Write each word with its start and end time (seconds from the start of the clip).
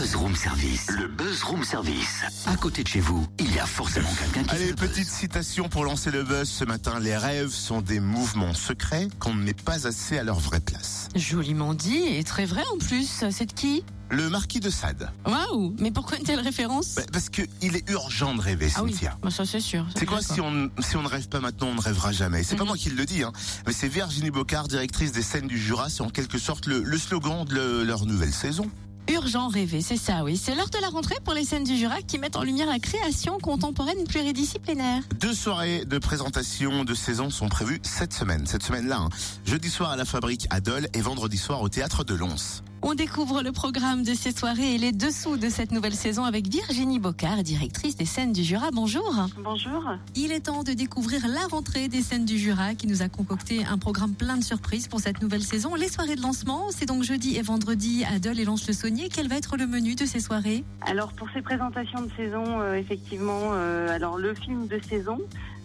Buzz 0.00 0.14
Room 0.14 0.34
Service. 0.34 0.86
Le 0.92 1.08
Buzz 1.08 1.42
Room 1.42 1.62
Service. 1.62 2.22
À 2.46 2.56
côté 2.56 2.82
de 2.82 2.88
chez 2.88 3.00
vous, 3.00 3.26
il 3.38 3.54
y 3.54 3.58
a 3.58 3.66
forcément 3.66 4.08
quelqu'un 4.18 4.44
qui 4.44 4.48
fait 4.48 4.54
Allez, 4.62 4.72
buzz. 4.72 4.88
petite 4.88 5.08
citation 5.08 5.68
pour 5.68 5.84
lancer 5.84 6.10
le 6.10 6.22
buzz 6.24 6.48
ce 6.48 6.64
matin. 6.64 6.98
Les 7.00 7.14
rêves 7.18 7.50
sont 7.50 7.82
des 7.82 8.00
mouvements 8.00 8.54
secrets 8.54 9.08
qu'on 9.18 9.34
ne 9.34 9.42
met 9.42 9.52
pas 9.52 9.86
assez 9.86 10.16
à 10.16 10.22
leur 10.24 10.38
vraie 10.38 10.60
place. 10.60 11.08
Joliment 11.16 11.74
dit 11.74 11.98
et 12.16 12.24
très 12.24 12.46
vrai 12.46 12.62
en 12.74 12.78
plus. 12.78 13.24
C'est 13.30 13.44
de 13.44 13.52
qui? 13.52 13.84
Le 14.08 14.30
marquis 14.30 14.58
de 14.60 14.70
Sade. 14.70 15.10
Waouh 15.26 15.76
Mais 15.78 15.90
pourquoi 15.90 16.16
une 16.16 16.24
telle 16.24 16.40
référence? 16.40 16.94
Bah, 16.96 17.02
parce 17.12 17.28
que 17.28 17.42
il 17.60 17.76
est 17.76 17.86
urgent 17.90 18.34
de 18.34 18.40
rêver, 18.40 18.70
Ah 18.76 18.82
oui, 18.82 18.92
Cynthia. 18.92 19.18
bah 19.22 19.30
ça 19.30 19.44
c'est 19.44 19.60
sûr. 19.60 19.84
C'est 19.94 20.06
quoi 20.06 20.22
si 20.22 20.40
on, 20.40 20.70
si 20.80 20.96
on 20.96 21.02
ne 21.02 21.08
rêve 21.08 21.28
pas 21.28 21.40
maintenant, 21.40 21.68
on 21.68 21.74
ne 21.74 21.80
rêvera 21.82 22.10
jamais 22.10 22.42
C'est 22.42 22.56
pas 22.56 22.62
Mhm. 22.62 22.68
moi 22.68 22.76
qui 22.78 22.88
le 22.88 23.04
dis, 23.04 23.22
hein, 23.22 23.32
mais 23.66 23.74
c'est 23.74 23.88
Virginie 23.88 24.30
Bocard, 24.30 24.66
directrice 24.66 25.12
des 25.12 25.22
scènes 25.22 25.46
du 25.46 25.58
Jura. 25.58 25.90
C'est 25.90 26.00
en 26.00 26.08
quelque 26.08 26.38
sorte 26.38 26.64
le, 26.66 26.82
le 26.82 26.96
slogan 26.98 27.44
de 27.44 27.54
le- 27.54 27.84
leur 27.84 28.06
nouvelle 28.06 28.32
saison. 28.32 28.70
Urgent 29.08 29.48
rêver, 29.48 29.80
c'est 29.80 29.96
ça, 29.96 30.22
oui. 30.24 30.36
C'est 30.36 30.54
l'heure 30.54 30.70
de 30.70 30.78
la 30.78 30.88
rentrée 30.88 31.16
pour 31.24 31.34
les 31.34 31.44
scènes 31.44 31.64
du 31.64 31.76
Jura 31.76 32.00
qui 32.02 32.18
mettent 32.18 32.36
en 32.36 32.42
lumière 32.42 32.68
la 32.68 32.78
création 32.78 33.38
contemporaine 33.38 34.04
pluridisciplinaire. 34.04 35.02
Deux 35.18 35.34
soirées 35.34 35.84
de 35.84 35.98
présentation 35.98 36.84
de 36.84 36.94
saison 36.94 37.30
sont 37.30 37.48
prévues 37.48 37.80
cette 37.82 38.12
semaine. 38.12 38.46
Cette 38.46 38.62
semaine-là, 38.62 38.98
hein. 38.98 39.08
jeudi 39.44 39.68
soir 39.68 39.90
à 39.90 39.96
la 39.96 40.04
Fabrique 40.04 40.46
à 40.50 40.60
Dole 40.60 40.88
et 40.94 41.00
vendredi 41.00 41.38
soir 41.38 41.60
au 41.62 41.68
Théâtre 41.68 42.04
de 42.04 42.14
Lons. 42.14 42.62
On 42.82 42.94
découvre 42.94 43.42
le 43.42 43.52
programme 43.52 44.04
de 44.04 44.14
ces 44.14 44.32
soirées 44.32 44.74
et 44.74 44.78
les 44.78 44.92
dessous 44.92 45.36
de 45.36 45.50
cette 45.50 45.70
nouvelle 45.70 45.94
saison 45.94 46.24
avec 46.24 46.48
Virginie 46.48 46.98
Bocard, 46.98 47.42
directrice 47.42 47.94
des 47.94 48.06
scènes 48.06 48.32
du 48.32 48.42
Jura. 48.42 48.70
Bonjour. 48.72 49.26
Bonjour. 49.44 49.84
Il 50.16 50.32
est 50.32 50.46
temps 50.46 50.62
de 50.62 50.72
découvrir 50.72 51.28
la 51.28 51.46
rentrée 51.50 51.88
des 51.88 52.00
scènes 52.00 52.24
du 52.24 52.38
Jura 52.38 52.74
qui 52.74 52.86
nous 52.86 53.02
a 53.02 53.08
concocté 53.10 53.66
un 53.66 53.76
programme 53.76 54.14
plein 54.14 54.38
de 54.38 54.42
surprises 54.42 54.88
pour 54.88 54.98
cette 54.98 55.20
nouvelle 55.20 55.42
saison. 55.42 55.74
Les 55.74 55.88
soirées 55.88 56.16
de 56.16 56.22
lancement, 56.22 56.68
c'est 56.70 56.86
donc 56.86 57.02
jeudi 57.02 57.36
et 57.36 57.42
vendredi 57.42 58.04
à 58.04 58.18
Dole 58.18 58.40
et 58.40 58.46
Lons-le-Saunier. 58.46 59.10
Quel 59.14 59.28
va 59.28 59.36
être 59.36 59.58
le 59.58 59.66
menu 59.66 59.94
de 59.94 60.06
ces 60.06 60.20
soirées? 60.20 60.64
Alors 60.80 61.12
pour 61.12 61.28
ces 61.34 61.42
présentations 61.42 62.00
de 62.00 62.10
saison, 62.16 62.60
euh, 62.60 62.76
effectivement, 62.76 63.50
euh, 63.52 63.94
alors 63.94 64.16
le 64.16 64.34
film 64.34 64.66
de 64.68 64.80
saison 64.88 65.18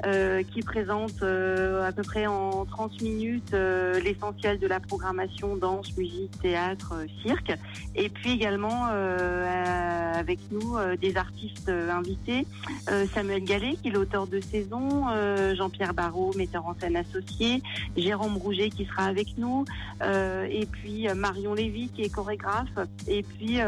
euh, 0.06 0.44
qui 0.44 0.62
présente 0.62 1.24
euh, 1.24 1.88
à 1.88 1.92
peu 1.92 2.04
près 2.04 2.28
en 2.28 2.66
30 2.66 3.02
minutes 3.02 3.56
euh, 3.56 4.00
l'essentiel 4.00 4.60
de 4.60 4.68
la 4.68 4.80
programmation 4.80 5.56
danse, 5.56 5.98
musique, 5.98 6.40
théâtre, 6.42 6.94
cirque, 7.24 7.52
et 7.96 8.10
puis 8.10 8.34
également 8.34 8.86
avec 8.86 10.40
nous 10.52 10.78
des 11.00 11.18
artistes 11.18 11.70
invités, 11.70 12.46
Samuel 13.14 13.44
Gallet 13.44 13.78
qui 13.82 13.90
est 13.90 13.92
l'auteur 13.92 14.28
de 14.28 14.40
saison, 14.40 15.06
Jean-Pierre 15.56 15.94
Barrault, 15.94 16.34
metteur 16.36 16.66
en 16.66 16.76
scène 16.80 16.96
associé, 16.96 17.62
Jérôme 17.96 18.38
Rouget 18.38 18.70
qui 18.70 18.86
sera 18.86 19.06
avec 19.06 19.38
nous, 19.38 19.66
et 20.04 20.66
puis 20.72 21.08
Marion 21.16 21.54
Lévy 21.54 21.90
qui 21.90 22.04
est 22.04 22.10
chorégraphe, 22.10 22.68
et 23.08 23.24
puis 23.24 23.60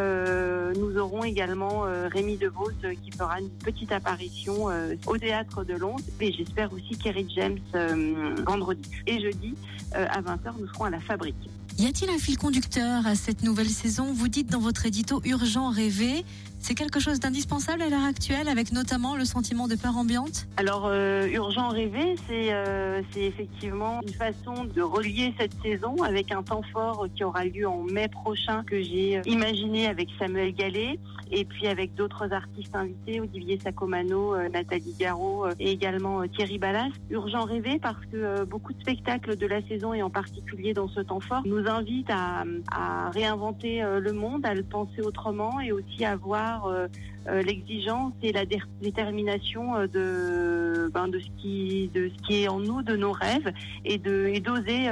nous 0.79 0.97
aurons 0.97 1.23
également 1.23 1.83
Rémi 2.11 2.37
DeVos 2.37 2.71
qui 3.03 3.11
fera 3.11 3.39
une 3.39 3.49
petite 3.49 3.91
apparition 3.91 4.65
au 5.05 5.17
théâtre 5.17 5.63
de 5.63 5.73
Londres, 5.73 6.03
j'espère 6.33 6.71
aussi 6.73 6.97
Kerry 6.97 7.27
James 7.35 7.59
euh, 7.75 8.35
vendredi. 8.45 8.89
Et 9.05 9.21
jeudi 9.21 9.53
euh, 9.95 10.05
à 10.09 10.21
20h 10.21 10.53
nous 10.59 10.67
serons 10.67 10.85
à 10.85 10.89
la 10.89 10.99
fabrique. 10.99 11.35
Y 11.77 11.85
a-t-il 11.85 12.09
un 12.09 12.17
fil 12.17 12.37
conducteur 12.37 13.05
à 13.05 13.15
cette 13.15 13.43
nouvelle 13.43 13.69
saison? 13.69 14.11
Vous 14.11 14.27
dites 14.27 14.49
dans 14.49 14.59
votre 14.59 14.85
édito 14.85 15.21
urgent 15.25 15.69
rêver. 15.69 16.25
C'est 16.59 16.73
quelque 16.73 16.99
chose 16.99 17.19
d'indispensable 17.19 17.81
à 17.81 17.89
l'heure 17.89 18.03
actuelle 18.03 18.49
avec 18.49 18.71
notamment 18.71 19.15
le 19.15 19.25
sentiment 19.25 19.67
de 19.67 19.75
peur 19.75 19.95
ambiante 19.95 20.47
Alors, 20.57 20.87
euh, 20.87 21.27
Urgent 21.27 21.69
Rêver, 21.69 22.15
c'est 22.27 22.53
euh, 22.53 23.01
c'est 23.11 23.23
effectivement 23.23 24.01
une 24.01 24.13
façon 24.13 24.65
de 24.65 24.81
relier 24.81 25.33
cette 25.39 25.53
saison 25.61 25.95
avec 26.03 26.31
un 26.31 26.43
temps 26.43 26.63
fort 26.73 27.07
qui 27.15 27.23
aura 27.23 27.45
lieu 27.45 27.67
en 27.67 27.83
mai 27.83 28.07
prochain 28.07 28.63
que 28.63 28.81
j'ai 28.81 29.21
imaginé 29.25 29.87
avec 29.87 30.09
Samuel 30.19 30.53
Gallet 30.53 30.99
et 31.29 31.45
puis 31.45 31.67
avec 31.67 31.93
d'autres 31.93 32.31
artistes 32.31 32.73
invités, 32.73 33.19
Olivier 33.19 33.59
Sacomano, 33.61 34.33
euh, 34.33 34.49
Nathalie 34.49 34.95
Garot 34.97 35.47
et 35.59 35.71
également 35.71 36.27
Thierry 36.27 36.57
Ballas. 36.57 36.89
Urgent 37.09 37.45
Rêver 37.45 37.79
parce 37.81 38.03
que 38.11 38.43
beaucoup 38.45 38.73
de 38.73 38.81
spectacles 38.81 39.35
de 39.35 39.45
la 39.45 39.61
saison 39.67 39.93
et 39.93 40.01
en 40.01 40.09
particulier 40.09 40.73
dans 40.73 40.87
ce 40.87 41.01
temps 41.01 41.19
fort 41.19 41.43
nous 41.45 41.67
invitent 41.67 42.09
à, 42.09 42.43
à 42.71 43.09
réinventer 43.11 43.81
le 43.81 44.13
monde, 44.13 44.45
à 44.45 44.53
le 44.53 44.63
penser 44.63 45.01
autrement 45.01 45.59
et 45.59 45.71
aussi 45.71 46.03
à 46.05 46.15
voir 46.15 46.46
euh, 46.67 46.87
euh, 47.27 47.41
l'exigence 47.41 48.13
et 48.21 48.31
la 48.31 48.45
dé- 48.45 48.61
détermination 48.81 49.75
euh, 49.75 49.87
de, 49.87 50.89
ben, 50.93 51.07
de, 51.07 51.19
ce 51.19 51.27
qui, 51.41 51.89
de 51.93 52.09
ce 52.09 52.27
qui 52.27 52.43
est 52.43 52.47
en 52.47 52.59
nous, 52.59 52.81
de 52.81 52.95
nos 52.95 53.11
rêves, 53.11 53.51
et 53.85 53.97
d'oser 53.97 54.89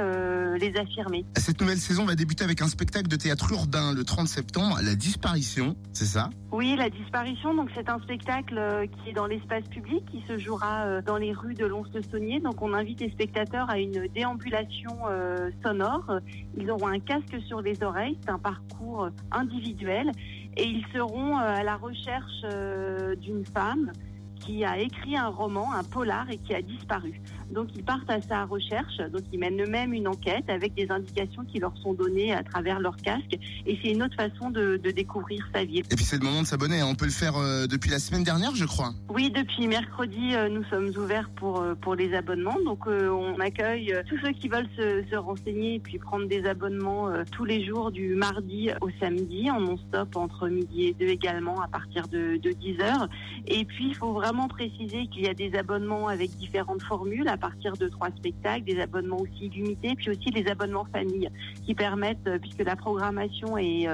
les 0.60 0.76
affirmer. 0.76 1.24
Cette 1.36 1.60
nouvelle 1.60 1.78
saison 1.78 2.04
va 2.04 2.14
débuter 2.14 2.44
avec 2.44 2.62
un 2.62 2.68
spectacle 2.68 3.08
de 3.08 3.16
théâtre 3.16 3.52
urbain 3.52 3.92
le 3.94 4.04
30 4.04 4.28
septembre, 4.28 4.78
La 4.82 4.94
Disparition, 4.94 5.76
c'est 5.92 6.04
ça? 6.04 6.30
Oui, 6.52 6.74
la 6.78 6.88
disparition, 6.88 7.54
donc 7.54 7.70
c'est 7.74 7.88
un 7.90 7.98
spectacle 8.00 8.58
qui 9.02 9.10
est 9.10 9.12
dans 9.12 9.26
l'espace 9.26 9.64
public, 9.64 10.04
qui 10.10 10.22
se 10.26 10.38
jouera 10.38 11.02
dans 11.02 11.16
les 11.18 11.32
rues 11.32 11.54
de 11.54 11.66
Lons-le-Saunier. 11.66 12.40
Donc 12.40 12.62
on 12.62 12.72
invite 12.72 13.00
les 13.00 13.10
spectateurs 13.10 13.68
à 13.68 13.78
une 13.78 14.06
déambulation 14.14 14.96
sonore. 15.62 16.20
Ils 16.56 16.70
auront 16.70 16.86
un 16.88 17.00
casque 17.00 17.36
sur 17.46 17.60
les 17.60 17.82
oreilles, 17.82 18.16
c'est 18.24 18.30
un 18.30 18.38
parcours 18.38 19.08
individuel, 19.32 20.10
et 20.56 20.64
ils 20.64 20.84
seront 20.92 21.38
euh, 21.38 21.42
à 21.42 21.62
la 21.62 21.76
recherche 21.76 22.42
euh, 22.44 23.14
d'une 23.16 23.44
femme 23.44 23.92
qui 24.40 24.64
a 24.64 24.78
écrit 24.78 25.16
un 25.16 25.28
roman, 25.28 25.72
un 25.72 25.84
polar, 25.84 26.30
et 26.30 26.38
qui 26.38 26.54
a 26.54 26.62
disparu. 26.62 27.20
Donc 27.50 27.68
ils 27.76 27.84
partent 27.84 28.10
à 28.10 28.20
sa 28.20 28.44
recherche, 28.44 28.98
donc 29.12 29.22
ils 29.32 29.38
mènent 29.38 29.62
eux-mêmes 29.62 29.92
une 29.92 30.08
enquête 30.08 30.48
avec 30.48 30.74
des 30.74 30.90
indications 30.90 31.44
qui 31.44 31.58
leur 31.58 31.76
sont 31.78 31.94
données 31.94 32.32
à 32.32 32.42
travers 32.42 32.80
leur 32.80 32.96
casque, 32.96 33.38
et 33.66 33.78
c'est 33.82 33.90
une 33.92 34.02
autre 34.02 34.16
façon 34.16 34.50
de, 34.50 34.76
de 34.76 34.90
découvrir 34.90 35.48
sa 35.54 35.64
vie. 35.64 35.78
Et 35.78 35.96
puis 35.96 36.04
c'est 36.04 36.18
le 36.18 36.24
moment 36.24 36.42
de 36.42 36.46
s'abonner, 36.46 36.82
on 36.82 36.94
peut 36.94 37.04
le 37.04 37.10
faire 37.12 37.36
euh, 37.36 37.66
depuis 37.66 37.90
la 37.90 37.98
semaine 37.98 38.24
dernière 38.24 38.54
je 38.54 38.64
crois. 38.64 38.92
Oui, 39.10 39.30
depuis 39.30 39.68
mercredi, 39.68 40.34
euh, 40.34 40.48
nous 40.48 40.64
sommes 40.64 40.90
ouverts 40.96 41.30
pour 41.36 41.60
euh, 41.60 41.74
pour 41.74 41.94
les 41.94 42.14
abonnements. 42.14 42.56
Donc, 42.64 42.86
on 42.86 43.38
accueille 43.40 43.94
tous 44.08 44.18
ceux 44.18 44.32
qui 44.32 44.48
veulent 44.48 44.68
se, 44.76 45.04
se 45.10 45.16
renseigner 45.16 45.74
et 45.74 45.78
puis 45.78 45.98
prendre 45.98 46.26
des 46.26 46.44
abonnements 46.46 47.10
tous 47.32 47.44
les 47.44 47.64
jours 47.64 47.90
du 47.90 48.14
mardi 48.14 48.70
au 48.80 48.88
samedi 49.00 49.50
en 49.50 49.60
non-stop 49.60 50.16
entre 50.16 50.48
midi 50.48 50.86
et 50.86 50.94
deux 50.94 51.08
également 51.08 51.60
à 51.60 51.68
partir 51.68 52.08
de, 52.08 52.36
de 52.36 52.50
10 52.52 52.80
heures. 52.80 53.08
Et 53.46 53.64
puis, 53.64 53.88
il 53.88 53.94
faut 53.94 54.12
vraiment 54.12 54.25
préciser 54.48 55.06
qu'il 55.06 55.22
y 55.22 55.28
a 55.28 55.34
des 55.34 55.54
abonnements 55.56 56.08
avec 56.08 56.30
différentes 56.36 56.82
formules 56.82 57.28
à 57.28 57.36
partir 57.36 57.76
de 57.76 57.88
trois 57.88 58.08
spectacles, 58.10 58.64
des 58.64 58.80
abonnements 58.80 59.20
aussi 59.20 59.48
limités, 59.48 59.94
puis 59.94 60.10
aussi 60.10 60.30
les 60.30 60.48
abonnements 60.48 60.86
famille 60.92 61.28
qui 61.64 61.74
permettent, 61.74 62.26
euh, 62.26 62.38
puisque 62.38 62.62
la 62.62 62.76
programmation 62.76 63.56
est 63.56 63.88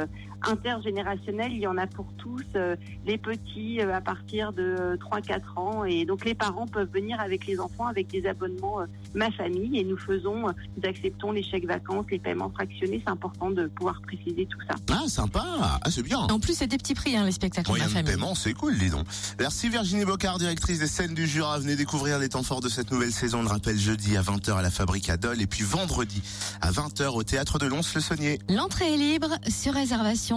euh, 0.48 0.52
intergénérationnelle, 0.52 1.52
il 1.52 1.60
y 1.60 1.66
en 1.66 1.78
a 1.78 1.86
pour 1.86 2.06
tous. 2.18 2.42
euh, 2.56 2.76
les 3.06 3.18
petits 3.18 3.80
euh, 3.80 3.94
à 3.94 4.00
partir 4.00 4.52
de 4.52 4.98
3-4 5.10 5.40
ans. 5.58 5.84
Et 5.84 6.04
donc 6.04 6.24
les 6.24 6.34
parents 6.34 6.66
peuvent 6.66 6.90
venir 6.92 7.18
avec 7.20 7.46
les 7.46 7.58
enfants 7.60 7.86
avec 7.86 8.08
des 8.08 8.26
abonnements 8.26 8.80
euh, 8.80 8.86
Ma 9.14 9.30
Famille 9.30 9.78
et 9.78 9.84
nous 9.84 9.96
faisons, 9.96 10.48
euh, 10.48 10.52
nous 10.76 10.88
acceptons 10.88 11.32
les 11.32 11.42
chèques 11.42 11.66
vacances, 11.66 12.06
les 12.10 12.18
paiements 12.18 12.50
fractionnés. 12.50 13.02
C'est 13.04 13.10
important 13.10 13.50
de 13.50 13.66
pouvoir 13.66 14.00
préciser 14.02 14.46
tout 14.46 14.58
ça. 14.68 14.74
Ah 14.90 15.08
sympa, 15.08 15.44
ah 15.82 15.90
c'est 15.90 16.02
bien. 16.02 16.18
En 16.18 16.38
plus, 16.40 16.54
c'est 16.56 16.66
des 16.66 16.78
petits 16.78 16.94
prix, 16.94 17.16
hein, 17.16 17.24
les 17.24 17.32
spectacles 17.32 17.68
Moyen 17.68 17.84
de 17.86 17.88
la 17.90 17.94
famille. 17.96 18.12
paiement, 18.12 18.34
c'est 18.34 18.52
cool, 18.54 18.76
dis 18.78 18.90
donc. 18.90 19.06
Merci 19.40 19.68
Virginie 19.68 20.04
Bocard, 20.04 20.38
directrice 20.38 20.78
des 20.78 20.86
scènes 20.86 21.14
du 21.14 21.26
Jura. 21.26 21.58
Venez 21.58 21.76
découvrir 21.76 22.18
les 22.18 22.28
temps 22.28 22.42
forts 22.42 22.60
de 22.60 22.68
cette 22.68 22.90
nouvelle 22.92 23.12
saison. 23.12 23.40
On 23.40 23.42
le 23.42 23.48
rappelle 23.48 23.78
jeudi 23.78 24.16
à 24.16 24.22
20h 24.22 24.52
à 24.56 24.62
la 24.62 24.70
Fabrique 24.70 25.10
à 25.10 25.16
Dole 25.16 25.40
et 25.42 25.46
puis 25.46 25.64
vendredi 25.64 26.22
à 26.60 26.70
20h 26.70 27.08
au 27.08 27.22
Théâtre 27.22 27.58
de 27.58 27.66
Lons-le-Saunier. 27.66 28.38
L'entrée 28.48 28.94
est 28.94 28.96
libre, 28.96 29.28
sur 29.48 29.76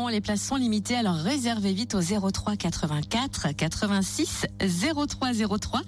les 0.09 0.19
places 0.19 0.41
sont 0.41 0.57
limitées, 0.57 0.95
alors 0.95 1.15
réservez 1.15 1.71
vite 1.73 1.95
au 1.95 2.01
03 2.01 2.57
84 2.57 3.47
86 3.55 4.45
03 4.59 5.31
03 5.57 5.81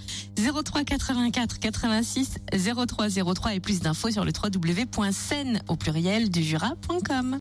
03 0.64 0.84
84 0.84 1.60
86 1.60 2.38
03 2.88 3.10
03 3.34 3.54
et 3.54 3.60
plus 3.60 3.82
d'infos 3.82 4.10
sur 4.10 4.24
le 4.24 4.32
www.scène 4.32 5.62
au 5.68 5.76
pluriel 5.76 6.30
du 6.30 6.42
jura.com. 6.42 7.36